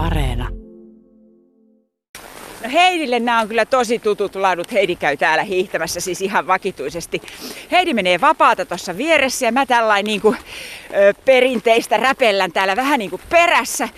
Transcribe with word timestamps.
Areena. 0.00 0.48
No 2.64 2.70
Heidille 2.72 3.20
nämä 3.20 3.40
on 3.40 3.48
kyllä 3.48 3.64
tosi 3.64 3.98
tutut 3.98 4.36
ladut. 4.36 4.72
Heidi 4.72 4.96
käy 4.96 5.16
täällä 5.16 5.42
hiihtämässä 5.42 6.00
siis 6.00 6.20
ihan 6.20 6.46
vakituisesti. 6.46 7.22
Heidi 7.70 7.94
menee 7.94 8.20
vapaata 8.20 8.64
tuossa 8.64 8.96
vieressä 8.96 9.46
ja 9.46 9.52
mä 9.52 9.66
tällainen 9.66 10.04
niin 10.04 10.20
kuin, 10.20 10.36
ö, 10.36 11.14
perinteistä 11.24 11.96
räpellän 11.96 12.52
täällä 12.52 12.76
vähän 12.76 12.98
niin 12.98 13.10
kuin 13.10 13.22
perässä. 13.28 13.88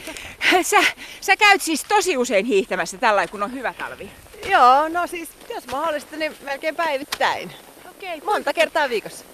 Sä, 0.63 0.81
sä 1.21 1.37
käyt 1.37 1.63
siis 1.63 1.85
tosi 1.85 2.17
usein 2.17 2.47
hiihtämässä 2.47 2.99
tällä 2.99 3.27
kun 3.29 3.43
on 3.43 3.53
hyvä 3.53 3.75
talvi. 3.79 4.11
Joo, 4.51 4.89
no 4.89 5.07
siis 5.07 5.29
jos 5.55 5.67
mahdollista, 5.67 6.17
niin 6.17 6.33
melkein 6.45 6.77
päivittäin. 6.77 7.53
Okei, 7.91 8.21
Monta 8.25 8.53
kertaa 8.53 8.89
viikossa. 8.89 9.25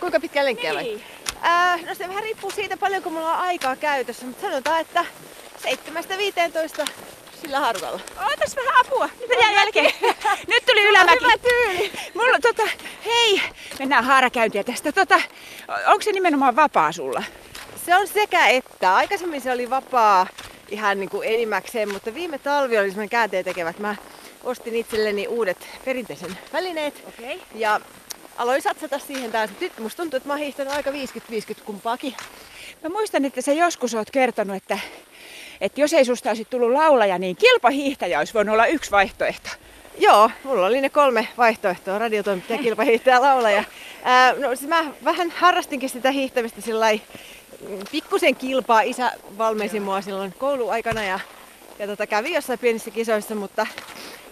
Kuinka 0.00 0.20
pitkä 0.20 0.44
lenkkiä 0.44 0.74
vai? 0.74 0.82
Niin. 0.82 1.02
Äh, 1.44 1.84
no 1.84 1.94
se 1.94 2.08
vähän 2.08 2.22
riippuu 2.22 2.50
siitä 2.50 2.76
paljonko 2.76 3.10
mulla 3.10 3.32
on 3.32 3.40
aikaa 3.40 3.76
käytössä, 3.76 4.26
mutta 4.26 4.46
sanotaan, 4.46 4.80
että 4.80 5.04
7-15 5.66 6.86
sillä 7.40 7.60
harukalla. 7.60 8.00
Ootas 8.30 8.56
vähän 8.56 8.86
apua. 8.86 9.08
Mitä 9.20 9.34
jää 9.40 9.52
jälkeen? 9.52 9.92
Nyt 10.48 10.66
tuli 10.66 10.88
ylämäki. 10.88 11.24
Hyvä 11.24 11.38
tyyli. 11.38 11.92
Mulla 12.14 12.38
tota, 12.42 12.62
hei, 13.04 13.42
mennään 13.78 14.04
haarakäyntiä 14.04 14.64
tästä. 14.64 14.92
Tota, 14.92 15.20
onko 15.86 16.02
se 16.02 16.12
nimenomaan 16.12 16.56
vapaa 16.56 16.92
sulla? 16.92 17.22
Se 17.86 17.96
on 17.96 18.08
sekä 18.08 18.46
että. 18.46 18.94
Aikaisemmin 18.94 19.40
se 19.40 19.52
oli 19.52 19.70
vapaa 19.70 20.26
ihan 20.68 21.00
niin 21.00 21.10
kuin 21.10 21.28
enimmäkseen, 21.28 21.92
mutta 21.92 22.14
viime 22.14 22.38
talvi 22.38 22.78
oli 22.78 22.88
semmoinen 22.88 23.08
käänteen 23.08 23.44
tekevä, 23.44 23.70
että 23.70 23.82
mä 23.82 23.96
ostin 24.44 24.76
itselleni 24.76 25.28
uudet 25.28 25.68
perinteisen 25.84 26.38
välineet. 26.52 27.04
Okay. 27.08 27.38
Ja 27.54 27.80
aloin 28.36 28.62
satsata 28.62 28.98
siihen 28.98 29.32
taas. 29.32 29.50
Nyt 29.60 29.78
musta 29.78 30.02
tuntuu, 30.02 30.16
että 30.16 30.28
mä 30.28 30.34
oon 30.34 30.68
aika 30.68 30.90
50-50 30.90 30.94
kumpaakin. 31.64 32.14
Mä 32.82 32.88
muistan, 32.88 33.24
että 33.24 33.40
sä 33.40 33.52
joskus 33.52 33.94
oot 33.94 34.10
kertonut, 34.10 34.56
että, 34.56 34.78
että 35.60 35.80
jos 35.80 35.92
ei 35.92 36.04
susta 36.04 36.30
olisi 36.30 36.44
tullut 36.44 36.72
laulaja, 36.72 37.18
niin 37.18 37.36
kilpahiihtäjä 37.36 38.18
olisi 38.18 38.34
voinut 38.34 38.52
olla 38.52 38.66
yksi 38.66 38.90
vaihtoehto. 38.90 39.50
Joo, 39.98 40.30
mulla 40.44 40.66
oli 40.66 40.80
ne 40.80 40.88
kolme 40.88 41.28
vaihtoehtoa, 41.38 41.98
radiotoimittaja, 41.98 42.58
kilpahiihtäjä, 42.58 43.20
laulaja. 43.20 43.64
Ää, 44.04 44.32
no, 44.32 44.48
siis 44.56 44.68
mä 44.68 44.84
vähän 45.04 45.30
harrastinkin 45.30 45.88
sitä 45.88 46.10
hiihtämistä 46.10 46.60
sillä 46.60 46.86
pikkusen 47.92 48.36
kilpaa. 48.36 48.80
Isä 48.80 49.12
valmensi 49.38 49.80
mua 49.80 50.00
silloin 50.00 50.34
kouluaikana 50.38 51.04
ja, 51.04 51.20
ja 51.78 51.86
tota, 51.86 52.06
kävi 52.06 52.34
jossain 52.34 52.58
pienissä 52.58 52.90
kisoissa, 52.90 53.34
mutta 53.34 53.66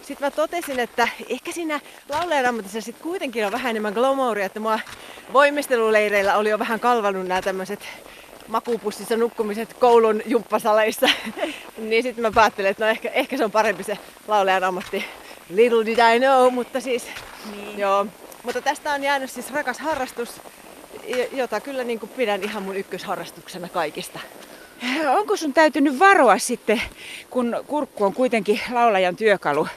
sitten 0.01 0.27
mä 0.27 0.31
totesin, 0.31 0.79
että 0.79 1.07
ehkä 1.29 1.51
siinä 1.51 1.79
laulajan 2.09 2.45
ammatissa 2.45 2.81
sit 2.81 2.99
kuitenkin 2.99 3.45
on 3.45 3.51
vähän 3.51 3.69
enemmän 3.69 3.93
glamouria, 3.93 4.45
että 4.45 4.59
mua 4.59 4.79
voimisteluleireillä 5.33 6.37
oli 6.37 6.49
jo 6.49 6.59
vähän 6.59 6.79
kalvanut 6.79 7.27
nämä 7.27 7.41
tämmöiset 7.41 7.79
makupussissa 8.47 9.17
nukkumiset 9.17 9.73
koulun 9.73 10.21
jumppasaleissa. 10.25 11.09
niin 11.77 12.03
sitten 12.03 12.21
mä 12.21 12.31
päättelin, 12.31 12.71
että 12.71 12.85
no 12.85 12.91
ehkä, 12.91 13.09
ehkä 13.09 13.37
se 13.37 13.43
on 13.45 13.51
parempi 13.51 13.83
se 13.83 13.97
laulajan 14.27 14.63
ammatti. 14.63 15.05
Little 15.49 15.85
did 15.85 16.15
I 16.15 16.19
know, 16.19 16.53
mutta 16.53 16.81
siis 16.81 17.07
niin. 17.51 17.79
joo. 17.79 18.07
Mutta 18.43 18.61
tästä 18.61 18.93
on 18.93 19.03
jäänyt 19.03 19.31
siis 19.31 19.51
rakas 19.51 19.79
harrastus, 19.79 20.41
jota 21.31 21.59
kyllä 21.59 21.83
niin 21.83 21.99
kuin 21.99 22.09
pidän 22.09 22.43
ihan 22.43 22.63
mun 22.63 22.75
ykkösharrastuksena 22.75 23.69
kaikista. 23.69 24.19
Onko 25.17 25.35
sun 25.37 25.53
täytynyt 25.53 25.99
varoa 25.99 26.37
sitten, 26.37 26.81
kun 27.29 27.63
kurkku 27.67 28.03
on 28.03 28.13
kuitenkin 28.13 28.61
laulajan 28.71 29.15
työkalu, 29.15 29.67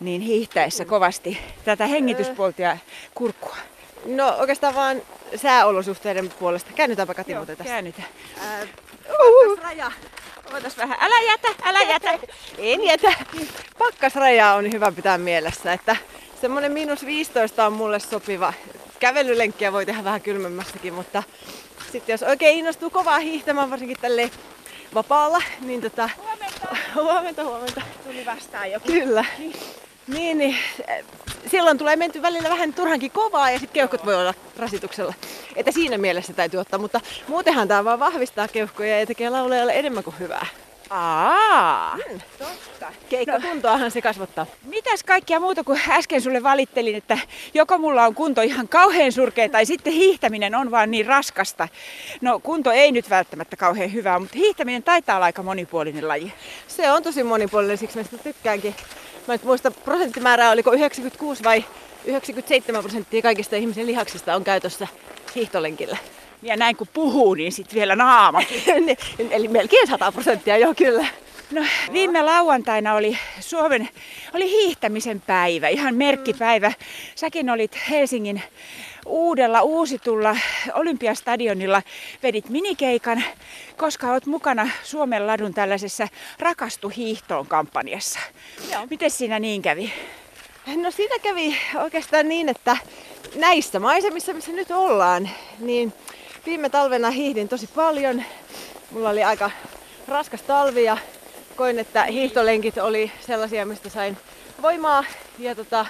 niin 0.00 0.20
hiihtäessä 0.20 0.84
kovasti 0.84 1.38
tätä 1.64 1.86
hengityspuolta 1.86 2.62
ja 2.62 2.76
kurkkua? 3.14 3.56
No 4.04 4.36
oikeastaan 4.38 4.74
vaan 4.74 5.02
sääolosuhteiden 5.36 6.30
puolesta. 6.38 6.70
Käännytäänpä 6.74 7.14
Kati 7.14 7.34
muuten 7.34 7.56
tästä. 7.56 7.72
Käännytä. 7.72 8.02
Ää, 8.40 8.66
Uhuh. 9.08 9.58
raja. 9.62 9.92
Ootas 10.54 10.78
vähän. 10.78 10.98
Älä 11.00 11.20
jätä, 11.20 11.48
älä 11.62 11.82
jätä. 11.82 12.18
En 12.58 12.84
jätä. 12.84 13.12
Pakkasraja 13.78 14.54
on 14.54 14.72
hyvä 14.72 14.92
pitää 14.92 15.18
mielessä, 15.18 15.72
että 15.72 15.96
semmonen 16.40 16.72
miinus 16.72 17.06
15 17.06 17.66
on 17.66 17.72
mulle 17.72 18.00
sopiva. 18.00 18.52
Kävelylenkkiä 19.00 19.72
voi 19.72 19.86
tehdä 19.86 20.04
vähän 20.04 20.20
kylmemmässäkin, 20.20 20.94
mutta 20.94 21.22
sitten 21.92 22.12
jos 22.12 22.22
oikein 22.22 22.58
innostuu 22.58 22.90
kovaa 22.90 23.18
hiihtämään, 23.18 23.70
varsinkin 23.70 23.96
tälle 24.00 24.30
vapaalla, 24.94 25.42
niin 25.60 25.80
tota... 25.80 26.10
Huomenta. 26.16 26.76
huomenta, 27.02 27.44
huomenta. 27.44 27.82
Tuli 28.04 28.26
vastaan 28.26 28.70
joku. 28.70 28.86
Kyllä. 28.86 29.24
Niin, 30.06 30.38
niin 30.38 30.56
silloin 31.46 31.78
tulee 31.78 31.96
menty 31.96 32.22
välillä 32.22 32.48
vähän 32.48 32.74
turhankin 32.74 33.10
kovaa 33.10 33.50
ja 33.50 33.58
sitten 33.58 33.74
keuhkot 33.74 34.06
voi 34.06 34.14
olla 34.14 34.34
rasituksella. 34.58 35.14
Että 35.56 35.72
siinä 35.72 35.98
mielessä 35.98 36.32
täytyy 36.32 36.60
ottaa, 36.60 36.78
mutta 36.78 37.00
muutenhan 37.28 37.68
tämä 37.68 37.84
vaan 37.84 38.00
vahvistaa 38.00 38.48
keuhkoja 38.48 39.00
ja 39.00 39.06
tekee 39.06 39.30
laulajalle 39.30 39.72
enemmän 39.78 40.04
kuin 40.04 40.18
hyvää. 40.18 40.46
Aa, 40.90 41.90
Hmm. 42.08 42.20
totta. 42.38 42.92
Keikkakuntoahan 43.08 43.90
se 43.90 44.02
kasvattaa. 44.02 44.46
Mitäs 44.64 45.02
kaikkia 45.04 45.40
muuta 45.40 45.64
kuin 45.64 45.80
äsken 45.88 46.20
sulle 46.20 46.42
valittelin, 46.42 46.96
että 46.96 47.18
joko 47.54 47.78
mulla 47.78 48.04
on 48.06 48.14
kunto 48.14 48.42
ihan 48.42 48.68
kauhean 48.68 49.12
surkea 49.12 49.48
tai 49.48 49.66
sitten 49.66 49.92
hiihtäminen 49.92 50.54
on 50.54 50.70
vaan 50.70 50.90
niin 50.90 51.06
raskasta. 51.06 51.68
No 52.20 52.40
kunto 52.40 52.70
ei 52.70 52.92
nyt 52.92 53.10
välttämättä 53.10 53.56
kauhean 53.56 53.92
hyvää, 53.92 54.18
mutta 54.18 54.38
hiihtäminen 54.38 54.82
taitaa 54.82 55.16
olla 55.16 55.24
aika 55.26 55.42
monipuolinen 55.42 56.08
laji. 56.08 56.32
Se 56.68 56.90
on 56.92 57.02
tosi 57.02 57.22
monipuolinen, 57.22 57.78
siksi 57.78 57.98
mä 57.98 58.04
sitä 58.04 58.18
tykkäänkin. 58.18 58.74
Mä 59.26 59.34
nyt 59.34 59.44
muista 59.44 59.70
prosenttimäärää, 59.70 60.50
oliko 60.50 60.72
96 60.72 61.44
vai 61.44 61.64
97 62.04 62.82
prosenttia 62.82 63.22
kaikista 63.22 63.56
ihmisen 63.56 63.86
lihaksista 63.86 64.34
on 64.34 64.44
käytössä 64.44 64.88
hiihtolenkillä. 65.34 65.96
Ja 66.42 66.56
näin 66.56 66.76
kun 66.76 66.88
puhuu, 66.92 67.34
niin 67.34 67.52
sitten 67.52 67.74
vielä 67.74 67.96
naamakin. 67.96 68.62
Eli 69.30 69.48
melkein 69.48 69.88
100 69.88 70.12
prosenttia, 70.12 70.58
joo 70.58 70.74
kyllä. 70.74 71.06
No, 71.50 71.62
viime 71.92 72.22
lauantaina 72.22 72.94
oli 72.94 73.18
Suomen 73.40 73.88
oli 74.34 74.50
hiihtämisen 74.50 75.20
päivä, 75.20 75.68
ihan 75.68 75.94
merkkipäivä. 75.94 76.72
Säkin 77.14 77.50
olit 77.50 77.78
Helsingin 77.90 78.42
uudella 79.06 79.62
uusitulla 79.62 80.36
Olympiastadionilla, 80.74 81.82
vedit 82.22 82.48
minikeikan, 82.48 83.24
koska 83.76 84.06
olet 84.06 84.26
mukana 84.26 84.68
Suomen 84.82 85.26
ladun 85.26 85.54
tällaisessa 85.54 86.08
Rakastu 86.38 86.88
hiihtoon 86.88 87.46
kampanjassa. 87.46 88.20
Joo. 88.72 88.86
Miten 88.90 89.10
siinä 89.10 89.38
niin 89.38 89.62
kävi? 89.62 89.92
No 90.76 90.90
siitä 90.90 91.14
kävi 91.22 91.56
oikeastaan 91.82 92.28
niin, 92.28 92.48
että 92.48 92.76
näissä 93.34 93.80
maisemissa, 93.80 94.32
missä 94.32 94.52
nyt 94.52 94.70
ollaan, 94.70 95.30
niin 95.58 95.92
viime 96.46 96.68
talvena 96.68 97.10
hiihdin 97.10 97.48
tosi 97.48 97.66
paljon. 97.66 98.22
Mulla 98.90 99.10
oli 99.10 99.24
aika 99.24 99.50
raskas 100.08 100.42
talvi 100.42 100.84
ja 100.84 100.96
koin, 101.56 101.78
että 101.78 102.04
hiihtolenkit 102.04 102.78
oli 102.78 103.12
sellaisia, 103.26 103.66
mistä 103.66 103.88
sain 103.88 104.16
voimaa. 104.62 105.04
Ja 105.38 105.54
tota, 105.54 105.86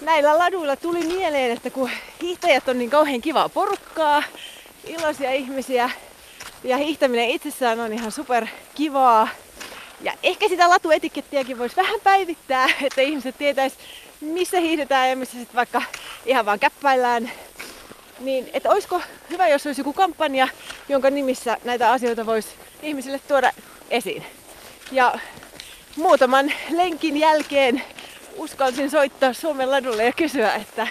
näillä 0.00 0.38
laduilla 0.38 0.76
tuli 0.76 1.06
mieleen, 1.06 1.50
että 1.50 1.70
kun 1.70 1.90
hiihtäjät 2.22 2.68
on 2.68 2.78
niin 2.78 2.90
kauhean 2.90 3.20
kivaa 3.20 3.48
porukkaa, 3.48 4.22
iloisia 4.84 5.32
ihmisiä 5.32 5.90
ja 6.64 6.76
hiihtäminen 6.76 7.30
itsessään 7.30 7.80
on 7.80 7.92
ihan 7.92 8.12
super 8.12 8.46
kivaa. 8.74 9.28
Ja 10.00 10.12
ehkä 10.22 10.48
sitä 10.48 10.68
latuetikettiäkin 10.68 11.58
voisi 11.58 11.76
vähän 11.76 12.00
päivittää, 12.04 12.66
että 12.86 13.00
ihmiset 13.00 13.38
tietäis 13.38 13.74
missä 14.20 14.60
hiihdetään 14.60 15.10
ja 15.10 15.16
missä 15.16 15.38
sitten 15.38 15.56
vaikka 15.56 15.82
ihan 16.26 16.46
vaan 16.46 16.58
käppäillään. 16.58 17.30
Niin, 18.18 18.50
että 18.52 18.70
olisiko 18.70 19.02
hyvä, 19.30 19.48
jos 19.48 19.66
olisi 19.66 19.80
joku 19.80 19.92
kampanja, 19.92 20.48
jonka 20.88 21.10
nimissä 21.10 21.56
näitä 21.64 21.90
asioita 21.90 22.26
voisi 22.26 22.48
ihmisille 22.82 23.18
tuoda 23.18 23.52
esiin. 23.90 24.26
Ja 24.92 25.18
muutaman 25.96 26.52
lenkin 26.70 27.16
jälkeen 27.16 27.82
uskalsin 28.38 28.90
soittaa 28.90 29.32
Suomen 29.32 29.70
ladulle 29.70 30.04
ja 30.04 30.12
kysyä, 30.12 30.54
että 30.54 30.86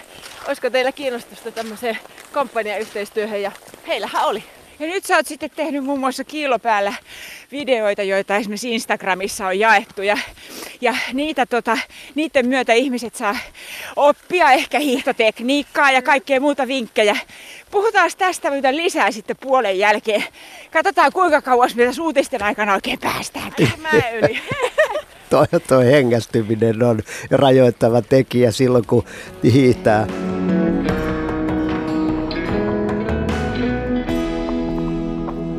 olisiko 0.47 0.69
teillä 0.69 0.91
kiinnostusta 0.91 1.51
tämmöiseen 1.51 1.97
kampanjayhteistyöhön 2.31 3.41
ja 3.41 3.51
heillähän 3.87 4.25
oli. 4.25 4.43
Ja 4.79 4.87
nyt 4.87 5.05
sä 5.05 5.15
oot 5.15 5.27
sitten 5.27 5.49
tehnyt 5.49 5.83
muun 5.83 5.99
muassa 5.99 6.23
kiilopäällä 6.23 6.93
videoita, 7.51 8.03
joita 8.03 8.35
esimerkiksi 8.35 8.73
Instagramissa 8.73 9.47
on 9.47 9.59
jaettu. 9.59 10.01
Ja, 10.01 10.17
ja 10.81 10.95
niitä, 11.13 11.45
tota, 11.45 11.77
niiden 12.15 12.47
myötä 12.47 12.73
ihmiset 12.73 13.15
saa 13.15 13.37
oppia 13.95 14.51
ehkä 14.51 14.79
hiihtotekniikkaa 14.79 15.91
ja 15.91 16.01
kaikkea 16.01 16.39
muuta 16.39 16.67
vinkkejä. 16.67 17.17
Puhutaan 17.71 18.11
tästä 18.17 18.51
mitä 18.51 18.75
lisää 18.75 19.11
sitten 19.11 19.37
puolen 19.39 19.79
jälkeen. 19.79 20.23
Katsotaan 20.71 21.11
kuinka 21.11 21.41
kauas 21.41 21.75
mitä 21.75 21.91
uutisten 22.01 22.43
aikana 22.43 22.73
oikein 22.73 22.99
päästään. 22.99 23.51
Mä 23.77 24.09
yli. 24.09 24.39
Toi, 25.29 25.45
toi 25.67 25.85
hengästyminen 25.85 26.83
on 26.83 27.01
rajoittava 27.31 28.01
tekijä 28.01 28.51
silloin, 28.51 28.87
kun 28.87 29.05
hiihtää. 29.43 30.07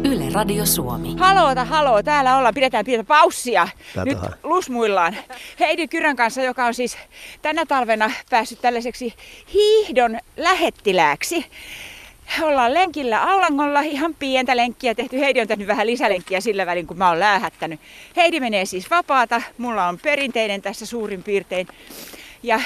Yle 0.05 0.25
Radio 0.32 0.67
Suomi. 0.67 1.17
Haloota, 1.19 1.65
haloo, 1.65 2.03
täällä 2.03 2.37
ollaan. 2.37 2.55
Pidetään 2.55 2.85
pientä 2.85 3.05
paussia. 3.05 3.69
Nyt 4.05 4.19
lusmuillaan. 4.43 5.17
Heidi 5.61 5.88
Kyrän 5.88 6.17
kanssa, 6.17 6.43
joka 6.43 6.64
on 6.64 6.75
siis 6.75 6.97
tänä 7.43 7.67
talvena 7.67 8.11
päässyt 8.31 8.61
tällaiseksi 8.61 9.14
hiihdon 9.55 10.19
lähettilääksi. 10.37 11.47
Ollaan 12.42 12.75
lenkillä 12.75 13.22
Allangolla, 13.22 13.80
ihan 13.80 14.14
pientä 14.14 14.56
lenkkiä 14.56 14.94
tehty. 14.94 15.19
Heidi 15.19 15.40
on 15.40 15.48
tehnyt 15.48 15.66
vähän 15.66 15.86
lisälenkkiä 15.86 16.40
sillä 16.40 16.66
välin, 16.66 16.86
kun 16.86 16.98
mä 16.98 17.08
oon 17.08 17.20
läähättänyt. 17.20 17.80
Heidi 18.16 18.40
menee 18.40 18.64
siis 18.64 18.90
vapaata, 18.90 19.42
mulla 19.58 19.88
on 19.88 19.98
perinteinen 19.98 20.62
tässä 20.62 20.86
suurin 20.86 21.22
piirtein. 21.22 21.66
Ja, 22.42 22.60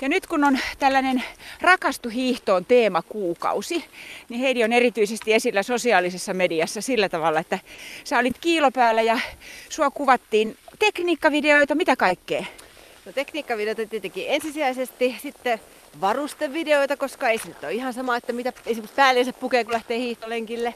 ja 0.00 0.08
nyt 0.08 0.26
kun 0.26 0.44
on 0.44 0.58
tällainen 0.78 1.24
rakastu 1.60 2.08
hiihtoon 2.08 2.64
teemakuukausi, 2.64 3.84
niin 4.28 4.40
Heidi 4.40 4.64
on 4.64 4.72
erityisesti 4.72 5.34
esillä 5.34 5.62
sosiaalisessa 5.62 6.34
mediassa 6.34 6.80
sillä 6.80 7.08
tavalla, 7.08 7.40
että 7.40 7.58
sä 8.04 8.18
olit 8.18 8.38
kiilopäällä 8.40 9.02
ja 9.02 9.18
sua 9.68 9.90
kuvattiin 9.90 10.56
tekniikkavideoita, 10.78 11.74
mitä 11.74 11.96
kaikkea? 11.96 12.44
No 13.06 13.12
tekniikkavideoita 13.12 13.86
tietenkin 13.86 14.24
ensisijaisesti, 14.28 15.16
sitten 15.22 15.60
varustevideoita, 16.00 16.96
koska 16.96 17.28
ei 17.28 17.38
se 17.38 17.48
nyt 17.48 17.64
ole 17.64 17.72
ihan 17.72 17.92
sama, 17.92 18.16
että 18.16 18.32
mitä 18.32 18.52
esimerkiksi 18.66 18.96
päälleensä 18.96 19.32
pukee, 19.32 19.64
kun 19.64 19.72
lähtee 19.72 19.98
hiihtolenkille. 19.98 20.74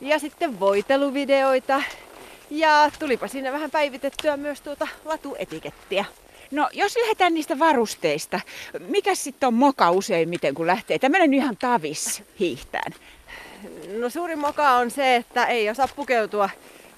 Ja 0.00 0.18
sitten 0.18 0.60
voiteluvideoita. 0.60 1.82
Ja 2.50 2.90
tulipa 2.98 3.28
siinä 3.28 3.52
vähän 3.52 3.70
päivitettyä 3.70 4.36
myös 4.36 4.60
tuota 4.60 4.88
latuetikettiä. 5.04 6.04
No 6.50 6.68
jos 6.72 6.96
lähdetään 6.96 7.34
niistä 7.34 7.58
varusteista, 7.58 8.40
mikä 8.88 9.14
sitten 9.14 9.46
on 9.46 9.54
moka 9.54 9.90
useimmiten 9.90 10.54
kun 10.54 10.66
lähtee? 10.66 10.98
Tämmöinen 10.98 11.34
ihan 11.34 11.56
tavis 11.56 12.22
hiihtään. 12.40 12.92
No 13.98 14.10
suurin 14.10 14.38
moka 14.38 14.70
on 14.70 14.90
se, 14.90 15.16
että 15.16 15.46
ei 15.46 15.70
osaa 15.70 15.88
pukeutua 15.96 16.50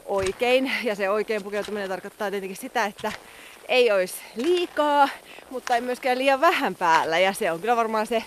oikein. 0.06 0.72
Ja 0.84 0.94
se 0.94 1.10
oikein 1.10 1.42
pukeutuminen 1.42 1.88
tarkoittaa 1.88 2.30
tietenkin 2.30 2.56
sitä, 2.56 2.84
että 2.84 3.12
ei 3.70 3.92
olisi 3.92 4.14
liikaa, 4.36 5.08
mutta 5.50 5.74
ei 5.74 5.80
myöskään 5.80 6.18
liian 6.18 6.40
vähän 6.40 6.74
päällä. 6.74 7.18
Ja 7.18 7.32
se 7.32 7.52
on 7.52 7.60
kyllä 7.60 7.76
varmaan 7.76 8.06
se 8.06 8.22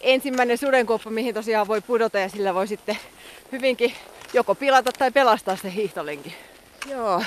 ensimmäinen 0.00 0.58
sudenkuoppa, 0.58 1.10
mihin 1.10 1.34
tosiaan 1.34 1.68
voi 1.68 1.80
pudota 1.80 2.18
ja 2.18 2.28
sillä 2.28 2.54
voi 2.54 2.66
sitten 2.66 2.98
hyvinkin 3.52 3.92
joko 4.32 4.54
pilata 4.54 4.92
tai 4.92 5.10
pelastaa 5.10 5.56
se 5.56 5.74
hiihtolenki. 5.74 6.34
Joo. 6.90 7.22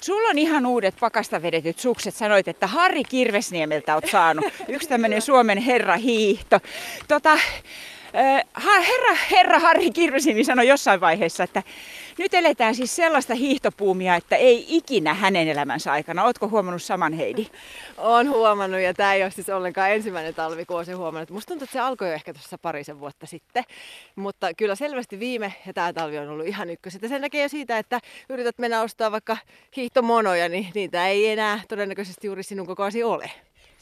Sulla 0.00 0.28
on 0.28 0.38
ihan 0.38 0.66
uudet 0.66 0.94
pakasta 1.00 1.42
vedetyt 1.42 1.78
sukset. 1.78 2.14
Sanoit, 2.14 2.48
että 2.48 2.66
Harri 2.66 3.04
Kirvesniemeltä 3.04 3.94
oot 3.94 4.06
saanut. 4.10 4.44
Yksi 4.68 4.88
tämmöinen 4.88 5.22
Suomen 5.22 5.58
herra 5.58 5.96
hiihto. 5.96 6.60
Tota, 7.08 7.38
herra, 8.86 9.16
herra 9.30 9.58
Harri 9.58 9.90
Kirvesniemi 9.90 10.44
sanoi 10.44 10.68
jossain 10.68 11.00
vaiheessa, 11.00 11.44
että 11.44 11.62
nyt 12.18 12.34
eletään 12.34 12.74
siis 12.74 12.96
sellaista 12.96 13.34
hiihtopuumia, 13.34 14.16
että 14.16 14.36
ei 14.36 14.66
ikinä 14.68 15.14
hänen 15.14 15.48
elämänsä 15.48 15.92
aikana. 15.92 16.24
Ootko 16.24 16.48
huomannut 16.48 16.82
saman 16.82 17.12
Heidi? 17.12 17.46
Olen 17.98 18.30
huomannut 18.30 18.80
ja 18.80 18.94
tämä 18.94 19.14
ei 19.14 19.22
ole 19.22 19.30
siis 19.30 19.48
ollenkaan 19.48 19.90
ensimmäinen 19.90 20.34
talvi, 20.34 20.64
kun 20.64 20.76
olen 20.76 20.96
huomannut. 20.96 21.30
Musta 21.30 21.48
tuntuu, 21.48 21.64
että 21.64 21.72
se 21.72 21.80
alkoi 21.80 22.08
jo 22.08 22.14
ehkä 22.14 22.34
tuossa 22.34 22.58
parisen 22.58 23.00
vuotta 23.00 23.26
sitten. 23.26 23.64
Mutta 24.16 24.54
kyllä 24.54 24.74
selvästi 24.74 25.18
viime 25.18 25.54
ja 25.66 25.72
tämä 25.72 25.92
talvi 25.92 26.18
on 26.18 26.28
ollut 26.28 26.46
ihan 26.46 26.70
ykköset. 26.70 27.02
Ja 27.02 27.08
sen 27.08 27.20
näkee 27.20 27.42
jo 27.42 27.48
siitä, 27.48 27.78
että 27.78 28.00
yrität 28.28 28.58
mennä 28.58 28.82
ostaa 28.82 29.12
vaikka 29.12 29.36
hiihtomonoja, 29.76 30.48
niin 30.48 30.68
niitä 30.74 31.08
ei 31.08 31.28
enää 31.28 31.60
todennäköisesti 31.68 32.26
juuri 32.26 32.42
sinun 32.42 32.66
kokoasi 32.66 33.04
ole. 33.04 33.30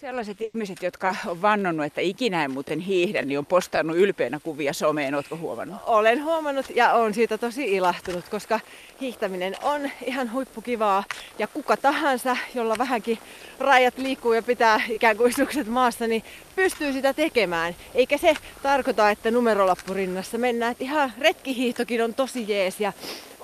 Sellaiset 0.00 0.40
ihmiset, 0.40 0.82
jotka 0.82 1.14
on 1.26 1.42
vannonut, 1.42 1.86
että 1.86 2.00
ikinä 2.00 2.44
en 2.44 2.50
muuten 2.50 2.80
hiihdä, 2.80 3.22
niin 3.22 3.38
on 3.38 3.46
postannut 3.46 3.96
ylpeänä 3.96 4.40
kuvia 4.42 4.72
someen. 4.72 5.14
Oletko 5.14 5.36
huomannut? 5.36 5.76
Olen 5.86 6.24
huomannut 6.24 6.66
ja 6.74 6.92
on 6.92 7.14
siitä 7.14 7.38
tosi 7.38 7.74
ilahtunut, 7.74 8.28
koska 8.28 8.60
hiihtäminen 9.00 9.54
on 9.62 9.90
ihan 10.06 10.32
huippukivaa. 10.32 11.04
Ja 11.38 11.46
kuka 11.46 11.76
tahansa, 11.76 12.36
jolla 12.54 12.78
vähänkin 12.78 13.18
rajat 13.58 13.98
liikkuu 13.98 14.32
ja 14.32 14.42
pitää 14.42 14.80
ikään 14.88 15.16
kuin 15.16 15.34
sukset 15.34 15.66
maassa, 15.66 16.06
niin 16.06 16.22
pystyy 16.56 16.92
sitä 16.92 17.14
tekemään. 17.14 17.74
Eikä 17.94 18.18
se 18.18 18.34
tarkoita, 18.62 19.10
että 19.10 19.30
numerolappurinnassa 19.30 20.38
mennään. 20.38 20.72
Että 20.72 20.84
ihan 20.84 21.12
retkihiihtokin 21.18 22.02
on 22.02 22.14
tosi 22.14 22.44
jees 22.48 22.80
ja 22.80 22.92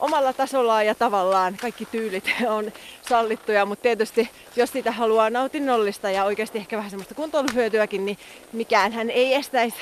omalla 0.03 0.33
tasollaan 0.33 0.87
ja 0.87 0.95
tavallaan 0.95 1.57
kaikki 1.61 1.87
tyylit 1.87 2.25
on 2.57 2.73
sallittuja, 3.09 3.67
mutta 3.67 3.83
tietysti 3.83 4.31
jos 4.57 4.73
sitä 4.73 4.93
haluaa 4.93 5.31
nautinnollista 5.31 6.11
ja 6.11 6.25
oikeasti 6.25 6.59
ehkä 6.59 6.77
vähän 6.77 6.91
semmoista 6.91 7.15
kuntoiluhyötyäkin, 7.15 8.07
niin 8.07 8.19
mikään 8.53 8.93
hän 8.93 9.11
ei 9.11 9.35
estäisi 9.35 9.77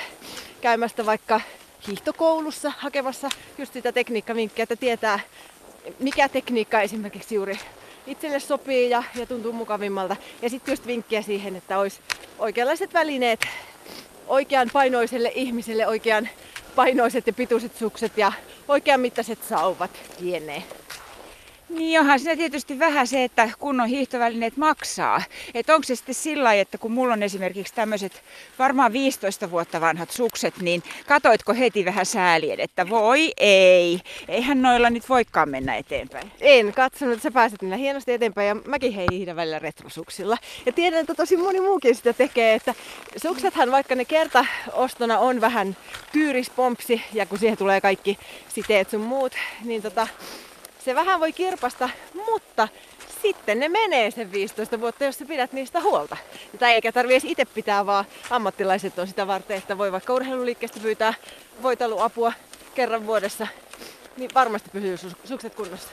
käymästä 0.60 1.06
vaikka 1.06 1.40
hiihtokoulussa 1.86 2.72
hakemassa 2.78 3.28
just 3.58 3.72
sitä 3.72 3.92
tekniikkavinkkiä, 3.92 4.62
että 4.62 4.76
tietää 4.76 5.20
mikä 5.98 6.28
tekniikka 6.28 6.80
esimerkiksi 6.80 7.34
juuri 7.34 7.58
itselle 8.06 8.40
sopii 8.40 8.90
ja, 8.90 9.02
ja 9.14 9.26
tuntuu 9.26 9.52
mukavimmalta. 9.52 10.16
Ja 10.42 10.50
sitten 10.50 10.72
just 10.72 10.86
vinkkiä 10.86 11.22
siihen, 11.22 11.56
että 11.56 11.78
olisi 11.78 12.00
oikeanlaiset 12.38 12.94
välineet 12.94 13.40
oikean 14.26 14.70
painoiselle 14.72 15.32
ihmiselle, 15.34 15.86
oikean 15.86 16.28
painoiset 16.74 17.26
ja 17.26 17.32
pituiset 17.32 17.76
sukset 17.76 18.18
ja 18.18 18.32
oikean 18.70 19.00
mittaiset 19.00 19.38
sauvat 19.48 19.90
lienee. 20.20 20.62
Niin 21.70 22.00
onhan 22.00 22.20
siinä 22.20 22.36
tietysti 22.36 22.78
vähän 22.78 23.06
se, 23.06 23.24
että 23.24 23.50
kunnon 23.58 23.88
hiihtovälineet 23.88 24.56
maksaa. 24.56 25.22
Että 25.54 25.74
onko 25.74 25.84
se 25.84 25.96
sitten 25.96 26.14
sillä 26.14 26.54
että 26.54 26.78
kun 26.78 26.92
mulla 26.92 27.12
on 27.12 27.22
esimerkiksi 27.22 27.74
tämmöiset 27.74 28.22
varmaan 28.58 28.92
15 28.92 29.50
vuotta 29.50 29.80
vanhat 29.80 30.10
sukset, 30.10 30.54
niin 30.60 30.82
katoitko 31.06 31.54
heti 31.54 31.84
vähän 31.84 32.06
säälien, 32.06 32.60
että 32.60 32.88
voi 32.88 33.32
ei, 33.36 34.00
eihän 34.28 34.62
noilla 34.62 34.90
nyt 34.90 35.08
voikaan 35.08 35.48
mennä 35.48 35.76
eteenpäin. 35.76 36.30
En 36.40 36.72
katsonut, 36.72 37.14
että 37.14 37.22
sä 37.22 37.30
pääset 37.30 37.62
mennä 37.62 37.76
hienosti 37.76 38.12
eteenpäin 38.12 38.48
ja 38.48 38.54
mäkin 38.54 38.92
hei 38.92 39.06
hiihdän 39.12 39.36
välillä 39.36 39.58
retrosuksilla. 39.58 40.36
Ja 40.66 40.72
tiedän, 40.72 41.00
että 41.00 41.14
tosi 41.14 41.36
moni 41.36 41.60
muukin 41.60 41.94
sitä 41.96 42.12
tekee, 42.12 42.54
että 42.54 42.74
suksethan 43.16 43.70
vaikka 43.70 43.94
ne 43.94 44.04
kertaostona 44.04 45.18
on 45.18 45.40
vähän 45.40 45.76
tyyrispompsi 46.12 47.02
ja 47.12 47.26
kun 47.26 47.38
siihen 47.38 47.58
tulee 47.58 47.80
kaikki 47.80 48.18
siteet 48.48 48.90
sun 48.90 49.00
muut, 49.00 49.32
niin 49.64 49.82
tota, 49.82 50.06
se 50.84 50.94
vähän 50.94 51.20
voi 51.20 51.32
kirpasta, 51.32 51.90
mutta 52.14 52.68
sitten 53.22 53.60
ne 53.60 53.68
menee 53.68 54.10
sen 54.10 54.32
15 54.32 54.80
vuotta, 54.80 55.04
jos 55.04 55.18
sä 55.18 55.24
pidät 55.24 55.52
niistä 55.52 55.80
huolta. 55.80 56.16
Tai 56.58 56.72
eikä 56.72 56.92
tarvi 56.92 57.20
itse 57.24 57.44
pitää, 57.44 57.86
vaan 57.86 58.04
ammattilaiset 58.30 58.98
on 58.98 59.06
sitä 59.06 59.26
varten, 59.26 59.56
että 59.56 59.78
voi 59.78 59.92
vaikka 59.92 60.14
urheiluliikkeestä 60.14 60.80
pyytää 60.80 61.14
voiteluapua 61.62 62.32
kerran 62.74 63.06
vuodessa, 63.06 63.46
niin 64.16 64.30
varmasti 64.34 64.70
pysyy 64.70 64.96
sukset 65.24 65.54
kunnossa. 65.54 65.88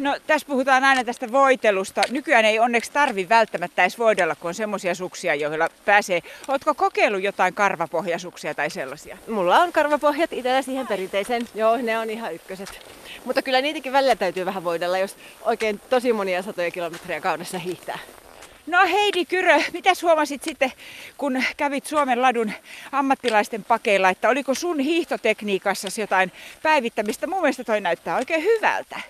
No 0.00 0.16
tässä 0.26 0.46
puhutaan 0.46 0.84
aina 0.84 1.04
tästä 1.04 1.32
voitelusta. 1.32 2.02
Nykyään 2.10 2.44
ei 2.44 2.58
onneksi 2.58 2.92
tarvi 2.92 3.28
välttämättä 3.28 3.82
edes 3.82 3.98
voidella, 3.98 4.34
kun 4.34 4.48
on 4.48 4.54
semmoisia 4.54 4.94
suksia, 4.94 5.34
joilla 5.34 5.68
pääsee. 5.84 6.22
Oletko 6.48 6.74
kokeillut 6.74 7.22
jotain 7.22 7.54
karvapohjasuksia 7.54 8.54
tai 8.54 8.70
sellaisia? 8.70 9.18
Mulla 9.28 9.58
on 9.58 9.72
karvapohjat 9.72 10.32
itsellä 10.32 10.62
siihen 10.62 10.86
perinteiseen. 10.86 11.48
Joo, 11.54 11.76
ne 11.76 11.98
on 11.98 12.10
ihan 12.10 12.34
ykköset. 12.34 12.80
Mutta 13.24 13.42
kyllä 13.42 13.60
niitäkin 13.60 13.92
välillä 13.92 14.16
täytyy 14.16 14.46
vähän 14.46 14.64
voidella, 14.64 14.98
jos 14.98 15.16
oikein 15.42 15.80
tosi 15.90 16.12
monia 16.12 16.42
satoja 16.42 16.70
kilometriä 16.70 17.20
kaudessa 17.20 17.58
hiihtää. 17.58 17.98
No 18.66 18.78
Heidi 18.86 19.24
Kyrö, 19.24 19.56
mitä 19.72 19.90
huomasit 20.02 20.42
sitten, 20.42 20.72
kun 21.18 21.42
kävit 21.56 21.86
Suomen 21.86 22.22
ladun 22.22 22.52
ammattilaisten 22.92 23.64
pakeilla, 23.64 24.10
että 24.10 24.28
oliko 24.28 24.54
sun 24.54 24.78
hiihtotekniikassa 24.78 26.00
jotain 26.00 26.32
päivittämistä? 26.62 27.26
Mun 27.26 27.40
mielestä 27.40 27.64
toi 27.64 27.80
näyttää 27.80 28.16
oikein 28.16 28.44
hyvältä. 28.44 29.00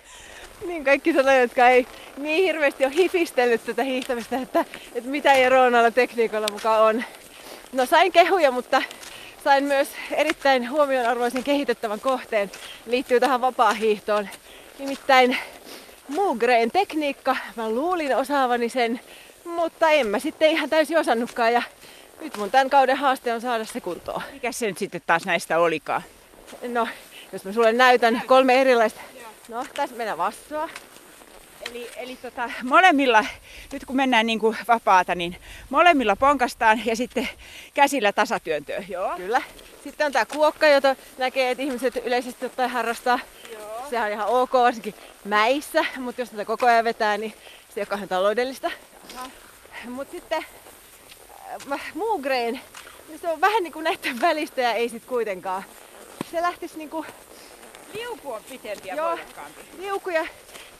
Niin 0.67 0.83
kaikki 0.83 1.13
sanoja, 1.13 1.41
jotka 1.41 1.67
ei 1.67 1.87
niin 2.17 2.43
hirveästi 2.43 2.85
ole 2.85 2.95
hifistellyt 2.95 3.65
tätä 3.65 3.83
hiihtämistä, 3.83 4.37
että, 4.37 4.65
että 4.95 5.09
mitä 5.09 5.33
eroa 5.33 5.69
näillä 5.69 5.91
tekniikoilla 5.91 6.47
mukaan 6.51 6.81
on. 6.81 7.03
No 7.73 7.85
sain 7.85 8.11
kehuja, 8.11 8.51
mutta 8.51 8.81
sain 9.43 9.63
myös 9.63 9.87
erittäin 10.11 10.69
huomionarvoisen 10.69 11.43
kehitettävän 11.43 11.99
kohteen. 11.99 12.51
Liittyy 12.85 13.19
tähän 13.19 13.41
vapaa-hiihtoon. 13.41 14.29
Nimittäin 14.79 15.37
Mugreen 16.07 16.71
tekniikka. 16.71 17.35
Mä 17.55 17.69
luulin 17.69 18.15
osaavani 18.15 18.69
sen, 18.69 18.99
mutta 19.45 19.89
en 19.89 20.07
mä 20.07 20.19
sitten 20.19 20.51
ihan 20.51 20.69
täysin 20.69 20.97
osannutkaan. 20.97 21.53
Ja 21.53 21.61
nyt 22.21 22.37
mun 22.37 22.51
tämän 22.51 22.69
kauden 22.69 22.97
haaste 22.97 23.33
on 23.33 23.41
saada 23.41 23.65
se 23.65 23.81
kuntoon. 23.81 24.21
Mikä 24.33 24.51
se 24.51 24.67
nyt 24.67 24.77
sitten 24.77 25.01
taas 25.07 25.25
näistä 25.25 25.59
olikaan? 25.59 26.01
No, 26.67 26.87
jos 27.33 27.45
mä 27.45 27.51
sulle 27.51 27.73
näytän 27.73 28.21
kolme 28.25 28.61
erilaista 28.61 29.01
No, 29.49 29.65
tässä 29.73 29.95
mennään 29.95 30.17
vassua. 30.17 30.69
Eli, 31.69 31.89
eli 31.97 32.15
tota, 32.15 32.49
molemmilla, 32.63 33.25
nyt 33.71 33.85
kun 33.85 33.95
mennään 33.95 34.25
niin 34.25 34.39
kuin 34.39 34.57
vapaata, 34.67 35.15
niin 35.15 35.37
molemmilla 35.69 36.15
ponkastaan 36.15 36.85
ja 36.85 36.95
sitten 36.95 37.29
käsillä 37.73 38.13
tasatyöntöä. 38.13 38.83
Joo. 38.89 39.17
Kyllä. 39.17 39.41
Sitten 39.83 40.05
on 40.05 40.11
tämä 40.11 40.25
kuokka, 40.25 40.67
jota 40.67 40.95
näkee, 41.17 41.51
että 41.51 41.63
ihmiset 41.63 41.95
yleisesti 41.95 42.45
ottaen 42.45 42.69
harrastaa. 42.69 43.19
Joo. 43.53 43.89
Sehän 43.89 44.07
on 44.07 44.13
ihan 44.13 44.27
ok, 44.27 44.53
varsinkin 44.53 44.95
mäissä, 45.25 45.85
mutta 45.97 46.21
jos 46.21 46.29
tätä 46.29 46.45
koko 46.45 46.65
ajan 46.65 46.85
vetää, 46.85 47.17
niin 47.17 47.33
se 47.69 47.79
ei 47.79 47.81
ole 47.81 47.85
kauhean 47.85 48.09
taloudellista. 48.09 48.71
Mutta 49.89 50.11
sitten 50.11 50.45
äh, 51.71 51.81
muu 51.93 52.19
grain, 52.19 52.59
niin 53.07 53.19
se 53.19 53.29
on 53.29 53.41
vähän 53.41 53.63
niin 53.63 53.73
kuin 53.73 53.83
näiden 53.83 54.21
välistä 54.21 54.61
ja 54.61 54.73
ei 54.73 54.89
sitten 54.89 55.09
kuitenkaan. 55.09 55.63
Se 56.31 56.41
lähtisi 56.41 56.77
niin 56.77 56.89
kuin 56.89 57.07
Liuku 57.95 58.31
on 58.31 58.43
pitempi 58.49 58.87
ja 58.87 58.95
Joo, 58.95 59.19
liuku 59.77 60.09
ja 60.09 60.27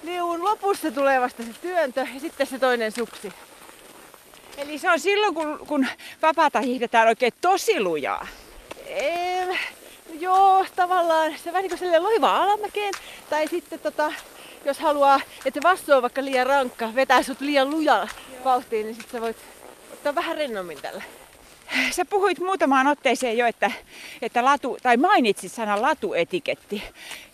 liuun 0.04 0.44
lopussa 0.44 0.92
tulee 0.92 1.22
vasta 1.22 1.44
se 1.44 1.50
työntö 1.62 2.08
ja 2.14 2.20
sitten 2.20 2.48
se 2.48 2.60
toinen 2.60 2.92
suksi. 2.92 3.34
Eli 4.58 4.78
se 4.78 4.90
on 4.90 5.00
silloin, 5.00 5.36
kun, 5.36 5.60
kun 5.68 5.88
vapaata 6.22 6.62
hiihdetään 6.62 7.08
oikein 7.08 7.34
tosi 7.42 7.80
lujaa. 7.80 8.28
Eee, 8.86 9.60
Joo, 10.20 10.66
tavallaan 10.76 11.36
se 11.44 11.54
vähän 11.54 11.64
niin 11.64 11.80
kuin 11.80 12.04
loiva 12.04 12.38
alamäkeen. 12.38 12.94
Tai 13.30 13.48
sitten 13.48 13.80
tota, 13.80 14.14
jos 14.66 14.80
haluaa, 14.80 15.20
että 15.46 15.76
se 15.86 15.96
on 15.96 16.02
vaikka 16.02 16.26
liian 16.26 16.48
rankka, 16.48 16.96
vetää 16.96 17.24
sut 17.24 17.42
liian 17.42 17.70
lujalla 17.70 18.08
vauhtiin, 18.46 18.86
niin 18.86 18.96
sitten 18.96 19.12
sä 19.12 19.22
voit 19.22 19.38
ottaa 19.94 20.16
vähän 20.16 20.38
rennommin 20.38 20.82
tällä. 20.82 21.04
Sä 21.92 22.06
puhuit 22.06 22.40
muutamaan 22.40 22.88
otteeseen 22.88 23.38
jo, 23.38 23.46
että, 23.46 23.72
että 24.22 24.46
latu, 24.46 24.78
tai 24.84 24.98
mainitsit 24.98 25.52
sanan 25.52 25.82
latuetiketti. 25.82 26.84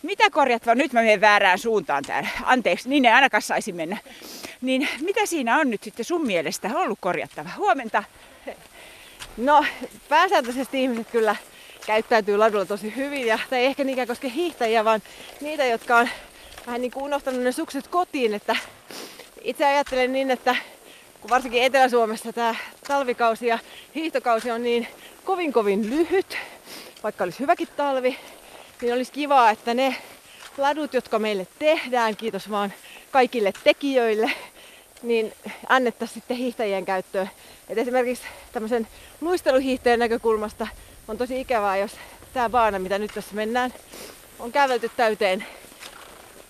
Mitä 0.02 0.30
korjat, 0.30 0.66
vaan 0.66 0.78
nyt 0.78 0.92
mä 0.92 1.00
menen 1.00 1.20
väärään 1.20 1.58
suuntaan 1.58 2.04
täällä. 2.04 2.28
Anteeksi, 2.44 2.88
niin 2.88 3.04
ei 3.04 3.12
ainakaan 3.12 3.42
saisi 3.42 3.72
mennä. 3.72 3.96
Niin 4.60 4.88
mitä 5.00 5.26
siinä 5.26 5.58
on 5.58 5.70
nyt 5.70 5.82
sitten 5.82 6.04
sun 6.04 6.26
mielestä 6.26 6.70
ollut 6.74 6.98
korjattava? 7.00 7.50
Huomenta. 7.56 8.04
No, 9.36 9.64
pääsääntöisesti 10.08 10.82
ihmiset 10.82 11.10
kyllä 11.10 11.36
käyttäytyy 11.86 12.36
ladulla 12.36 12.66
tosi 12.66 12.96
hyvin. 12.96 13.26
Ja, 13.26 13.38
tai 13.50 13.64
ehkä 13.64 13.84
niinkään 13.84 14.08
koske 14.08 14.30
hiihtäjiä, 14.30 14.84
vaan 14.84 15.02
niitä, 15.40 15.64
jotka 15.64 15.96
on 15.96 16.08
vähän 16.66 16.80
niin 16.80 16.90
kuin 16.90 17.04
unohtanut 17.04 17.42
ne 17.42 17.52
sukset 17.52 17.88
kotiin. 17.88 18.34
Että 18.34 18.56
itse 19.40 19.66
ajattelen 19.66 20.12
niin, 20.12 20.30
että 20.30 20.56
kun 21.20 21.30
varsinkin 21.30 21.62
Etelä-Suomessa 21.62 22.32
tämä 22.32 22.54
talvikausi 22.88 23.46
ja 23.46 23.58
hiihtokausi 23.94 24.50
on 24.50 24.62
niin 24.62 24.88
kovin 25.24 25.52
kovin 25.52 25.90
lyhyt, 25.90 26.36
vaikka 27.02 27.24
olisi 27.24 27.40
hyväkin 27.40 27.68
talvi, 27.76 28.18
niin 28.80 28.94
olisi 28.94 29.12
kiva, 29.12 29.50
että 29.50 29.74
ne 29.74 29.96
ladut, 30.58 30.94
jotka 30.94 31.18
meille 31.18 31.46
tehdään, 31.58 32.16
kiitos 32.16 32.50
vaan 32.50 32.72
kaikille 33.10 33.52
tekijöille, 33.64 34.30
niin 35.02 35.32
annettaisiin 35.68 36.14
sitten 36.14 36.36
hiihtäjien 36.36 36.84
käyttöön. 36.84 37.30
Et 37.68 37.78
esimerkiksi 37.78 38.24
tämmöisen 38.52 38.88
luisteluhiihteen 39.20 39.98
näkökulmasta 39.98 40.66
on 41.08 41.18
tosi 41.18 41.40
ikävää, 41.40 41.76
jos 41.76 41.92
tämä 42.32 42.50
baana, 42.50 42.78
mitä 42.78 42.98
nyt 42.98 43.10
tässä 43.14 43.34
mennään, 43.34 43.74
on 44.38 44.52
kävelty 44.52 44.90
täyteen 44.96 45.46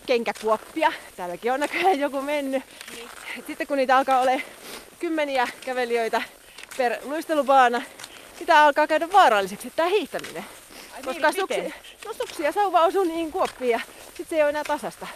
kenkäkuoppia. 0.06 0.92
Täälläkin 1.16 1.52
on 1.52 1.60
näköjään 1.60 2.00
joku 2.00 2.22
mennyt. 2.22 2.62
Niin. 2.96 3.08
Sitten 3.46 3.66
kun 3.66 3.76
niitä 3.76 3.96
alkaa 3.96 4.20
olla 4.20 4.40
kymmeniä 4.98 5.48
kävelijöitä 5.64 6.22
per 6.76 6.96
luistelubaana, 7.02 7.82
sitä 8.38 8.64
alkaa 8.64 8.86
käydä 8.86 9.12
vaaralliseksi 9.12 9.72
tämä 9.76 9.88
hiihtäminen. 9.88 10.44
Ai 10.94 11.02
Koska 11.02 11.30
niin, 11.30 11.40
suksi, 11.40 11.74
no, 12.04 12.12
suksi 12.12 12.42
ja 12.42 12.52
sauva 12.52 12.84
osuu 12.84 13.04
niihin 13.04 13.32
kuoppiin 13.32 13.70
ja 13.70 13.80
sitten 14.06 14.26
se 14.26 14.36
ei 14.36 14.42
ole 14.42 14.50
enää 14.50 14.64
tasasta. 14.64 15.06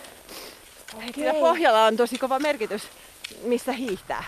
Okay. 0.94 1.40
pohjalla 1.40 1.84
on 1.84 1.96
tosi 1.96 2.18
kova 2.18 2.38
merkitys, 2.38 2.82
missä 3.42 3.72
hiihtää. 3.72 4.24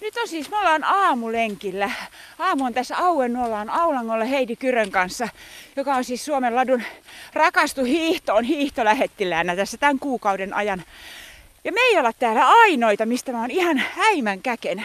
Nyt 0.00 0.16
on 0.16 0.28
siis, 0.28 0.50
me 0.50 0.58
ollaan 0.58 0.84
aamulenkillä. 0.84 1.90
Aamu 2.38 2.64
on 2.64 2.74
tässä 2.74 2.96
auen, 2.98 3.36
ollaan 3.36 3.70
Aulangolla 3.70 4.24
Heidi 4.24 4.56
Kyrön 4.56 4.90
kanssa, 4.90 5.28
joka 5.76 5.94
on 5.94 6.04
siis 6.04 6.24
Suomen 6.24 6.56
ladun 6.56 6.82
rakastu 7.32 7.84
hiihtoon 7.84 8.44
hiihtolähettiläänä 8.44 9.56
tässä 9.56 9.78
tämän 9.78 9.98
kuukauden 9.98 10.54
ajan. 10.54 10.84
Ja 11.64 11.72
me 11.72 11.80
ei 11.80 11.98
olla 11.98 12.12
täällä 12.12 12.48
ainoita, 12.48 13.06
mistä 13.06 13.32
mä 13.32 13.40
oon 13.40 13.50
ihan 13.50 13.78
häimän 13.78 14.42
käkenä. 14.42 14.82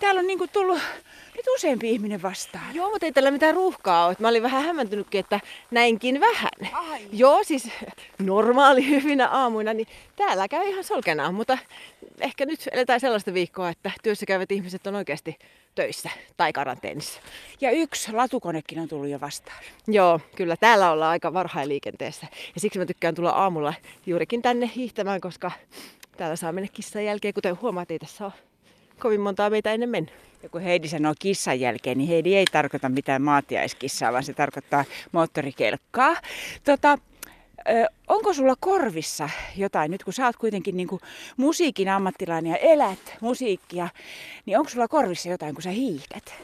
Täällä 0.00 0.18
on 0.18 0.26
niinku 0.26 0.46
tullut 0.48 0.80
nyt 1.36 1.46
useampi 1.54 1.90
ihminen 1.90 2.22
vastaan. 2.22 2.74
Joo, 2.74 2.90
mutta 2.90 3.06
ei 3.06 3.12
tällä 3.12 3.30
mitään 3.30 3.54
ruuhkaa 3.54 4.06
ole. 4.06 4.16
Mä 4.18 4.28
olin 4.28 4.42
vähän 4.42 4.64
hämmentynytkin, 4.64 5.20
että 5.20 5.40
näinkin 5.70 6.20
vähän. 6.20 6.50
Ai. 6.72 7.00
Joo, 7.12 7.44
siis 7.44 7.68
normaali 8.18 8.88
hyvinä 8.88 9.28
aamuina, 9.28 9.74
niin 9.74 9.86
täällä 10.16 10.48
käy 10.48 10.68
ihan 10.68 10.84
solkenaan, 10.84 11.34
mutta 11.34 11.58
ehkä 12.20 12.46
nyt 12.46 12.68
eletään 12.72 13.00
sellaista 13.00 13.34
viikkoa, 13.34 13.68
että 13.68 13.90
työssä 14.02 14.26
käyvät 14.26 14.52
ihmiset 14.52 14.86
on 14.86 14.94
oikeasti 14.94 15.38
töissä 15.74 16.10
tai 16.36 16.52
karanteenissa. 16.52 17.20
Ja 17.60 17.70
yksi 17.70 18.12
latukonekin 18.12 18.78
on 18.80 18.88
tullut 18.88 19.08
jo 19.08 19.20
vastaan. 19.20 19.58
Joo, 19.86 20.20
kyllä 20.36 20.56
täällä 20.56 20.90
ollaan 20.90 21.10
aika 21.10 21.32
varhain 21.32 21.68
liikenteessä. 21.68 22.26
Ja 22.54 22.60
siksi 22.60 22.78
mä 22.78 22.86
tykkään 22.86 23.14
tulla 23.14 23.30
aamulla 23.30 23.74
juurikin 24.06 24.42
tänne 24.42 24.70
hiihtämään, 24.76 25.20
koska 25.20 25.50
täällä 26.16 26.36
saa 26.36 26.52
mennä 26.52 26.68
kissan 26.72 27.04
jälkeen. 27.04 27.34
Kuten 27.34 27.60
huomaat, 27.60 27.90
ei 27.90 27.98
tässä 27.98 28.24
ole 28.24 28.32
kovin 28.98 29.20
montaa 29.20 29.50
meitä 29.50 29.72
ennen 29.72 29.88
mennyt. 29.88 30.14
Ja 30.42 30.48
kun 30.48 30.60
Heidi 30.60 30.88
sanoo 30.88 31.14
kissan 31.18 31.60
jälkeen, 31.60 31.98
niin 31.98 32.08
Heidi 32.08 32.36
ei 32.36 32.44
tarkoita 32.52 32.88
mitään 32.88 33.22
maatiaiskissaa, 33.22 34.12
vaan 34.12 34.24
se 34.24 34.34
tarkoittaa 34.34 34.84
moottorikelkkaa. 35.12 36.16
Tota, 36.64 36.98
onko 38.08 38.32
sulla 38.32 38.54
korvissa 38.60 39.28
jotain, 39.56 39.90
nyt 39.90 40.04
kun 40.04 40.12
sä 40.12 40.26
oot 40.26 40.36
kuitenkin 40.36 40.76
niin 40.76 40.88
kuin 40.88 41.00
musiikin 41.36 41.88
ammattilainen 41.88 42.50
ja 42.50 42.56
elät 42.56 43.16
musiikkia, 43.20 43.88
niin 44.46 44.58
onko 44.58 44.70
sulla 44.70 44.88
korvissa 44.88 45.28
jotain, 45.28 45.54
kun 45.54 45.62
sä 45.62 45.70
hiihdät? 45.70 46.34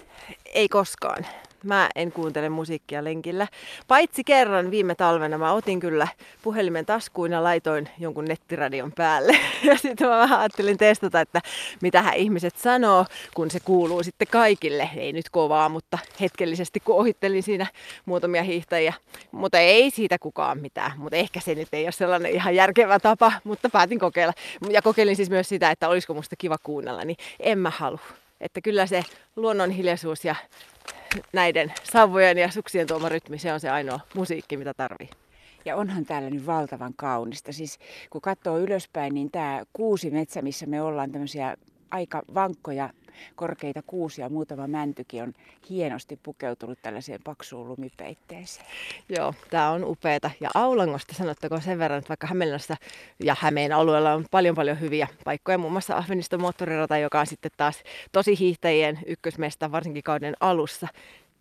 Ei 0.54 0.68
koskaan. 0.68 1.26
Mä 1.64 1.88
en 1.95 2.12
kuuntele 2.12 2.49
musiikkia 2.49 3.04
lenkillä. 3.04 3.47
Paitsi 3.88 4.25
kerran 4.25 4.71
viime 4.71 4.95
talvena 4.95 5.38
mä 5.38 5.52
otin 5.52 5.81
kyllä 5.81 6.09
puhelimen 6.42 6.87
taskuun 6.87 7.33
ja 7.33 7.42
laitoin 7.42 7.88
jonkun 7.99 8.25
nettiradion 8.25 8.92
päälle. 8.92 9.37
Ja 9.62 9.76
sitten 9.78 10.09
mä 10.09 10.19
vähän 10.19 10.40
ajattelin 10.40 10.78
testata, 10.78 11.21
että 11.21 11.40
mitä 11.83 12.04
ihmiset 12.16 12.57
sanoo, 12.57 13.07
kun 13.35 13.50
se 13.50 13.61
kuuluu 13.61 14.02
sitten 14.02 14.28
kaikille. 14.31 14.90
Ei 14.97 15.12
nyt 15.12 15.31
kovaa, 15.31 15.69
mutta 15.69 15.99
hetkellisesti 16.21 16.81
kun 16.81 16.97
ohittelin 16.97 17.42
siinä 17.42 17.66
muutamia 18.04 18.42
hiihtäjiä. 18.42 18.95
Mutta 19.33 19.59
ei 19.59 19.90
siitä 19.90 20.19
kukaan 20.19 20.59
mitään. 20.59 20.92
Mutta 20.97 21.16
ehkä 21.16 21.40
se 21.40 21.54
nyt 21.54 21.69
ei 21.73 21.85
ole 21.85 21.92
sellainen 21.92 22.33
ihan 22.33 22.54
järkevä 22.54 22.99
tapa, 22.99 23.33
mutta 23.45 23.71
päätin 23.71 23.99
kokeilla. 23.99 24.33
Ja 24.71 24.83
kokeilin 24.83 25.16
siis 25.16 25.31
myös 25.31 25.49
sitä, 25.49 25.71
että 25.71 25.88
olisiko 25.88 26.14
musta 26.14 26.37
kiva 26.37 26.57
kuunnella, 26.62 27.04
niin 27.04 27.16
en 27.40 27.59
mä 27.59 27.71
halua. 27.71 28.21
Että 28.42 28.61
kyllä 28.61 28.87
se 28.87 29.02
luonnon 29.37 29.70
hiljaisuus 29.70 30.25
ja 30.25 30.34
näiden 31.32 31.72
sauvojen 31.84 32.38
ja 32.38 32.50
suksien 32.50 32.87
tuoma 32.87 33.08
rytmi, 33.08 33.38
se 33.38 33.52
on 33.52 33.61
se 33.61 33.70
ainoa 33.70 34.00
musiikki, 34.14 34.56
mitä 34.56 34.75
tarvii. 34.75 35.11
Ja 35.64 35.76
onhan 35.76 36.04
täällä 36.04 36.30
nyt 36.30 36.46
valtavan 36.46 36.92
kaunista. 36.96 37.52
Siis 37.52 37.78
kun 38.11 38.20
katsoo 38.20 38.58
ylöspäin, 38.58 39.14
niin 39.14 39.30
tämä 39.30 39.62
kuusi 39.72 40.11
metsä, 40.11 40.42
missä 40.42 40.66
me 40.66 40.82
ollaan 40.82 41.12
tämmöisiä 41.12 41.56
aika 41.90 42.22
vankkoja 42.34 42.90
korkeita 43.35 43.83
kuusia, 43.87 44.28
muutama 44.28 44.66
mäntykin 44.66 45.23
on 45.23 45.33
hienosti 45.71 46.19
pukeutunut 46.23 46.78
tällaiseen 46.83 47.21
paksuun 47.25 47.69
lumipeitteeseen. 47.69 48.66
Joo, 49.09 49.35
tämä 49.50 49.71
on 49.71 49.85
upeeta. 49.85 50.31
Ja 50.40 50.50
Aulangosta 50.54 51.14
sanottakoon 51.14 51.62
sen 51.62 51.78
verran, 51.78 51.99
että 51.99 52.09
vaikka 52.09 52.26
Hämeenlinnassa 52.26 52.76
ja 53.21 53.37
Hämeen 53.40 53.73
alueella 53.73 54.12
on 54.12 54.26
paljon 54.31 54.54
paljon 54.54 54.81
hyviä 54.81 55.09
paikkoja, 55.25 55.59
muun 55.59 55.73
muassa 55.73 55.97
Ahveniston 55.97 56.40
moottorirata, 56.40 56.99
joka 56.99 57.21
on 57.21 57.26
sitten 57.26 57.50
taas 57.57 57.83
tosi 58.12 58.38
hiihtäjien 58.38 58.99
ykkösmesta, 59.07 59.73
varsinkin 59.73 60.02
kauden 60.02 60.35
alussa. 60.40 60.88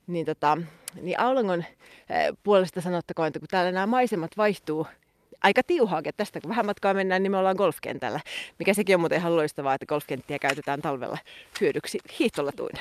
Niin, 0.07 0.25
tota, 0.25 0.57
niin 1.01 1.19
Aulangon 1.19 1.59
eh, 1.59 2.33
puolesta 2.43 2.81
sanottakoon, 2.81 3.27
että 3.27 3.39
kun 3.39 3.47
täällä 3.51 3.71
nämä 3.71 3.87
maisemat 3.87 4.31
vaihtuu 4.37 4.87
aika 5.43 5.61
tiuhaakin. 5.67 6.13
Tästä 6.17 6.41
kun 6.41 6.49
vähän 6.49 6.65
matkaa 6.65 6.93
mennään, 6.93 7.23
niin 7.23 7.31
me 7.31 7.37
ollaan 7.37 7.55
golfkentällä. 7.55 8.19
Mikä 8.59 8.73
sekin 8.73 8.95
on 8.95 8.99
muuten 8.99 9.17
ihan 9.17 9.35
loistavaa, 9.35 9.73
että 9.73 9.85
golfkenttiä 9.85 10.39
käytetään 10.39 10.81
talvella 10.81 11.17
hyödyksi 11.61 11.99
hiihtolatuina. 12.19 12.79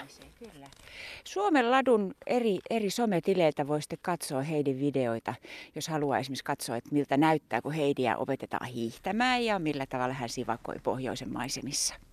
Suomen 1.25 1.71
ladun 1.71 2.15
eri, 2.27 2.59
eri 2.71 2.91
sometileiltä 2.91 3.69
voi 3.69 3.83
sitten 3.83 3.99
katsoa 4.03 4.43
Heidin 4.43 4.81
videoita, 4.81 5.35
jos 5.75 5.89
haluaa 5.89 6.19
esimerkiksi 6.19 6.45
katsoa, 6.45 6.77
että 6.77 6.91
miltä 6.93 7.17
näyttää, 7.17 7.63
kun 7.63 7.73
Heidiä 7.73 8.17
opetetaan 8.17 8.67
hiihtämään 8.67 9.45
ja 9.45 9.59
millä 9.59 9.87
tavalla 9.87 10.15
hän 10.15 10.29
sivakoi 10.29 10.77
pohjoisen 10.83 11.33
maisemissa. 11.33 12.10